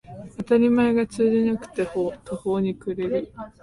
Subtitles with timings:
[0.37, 3.31] 当たり前が通じなくて途方に暮れる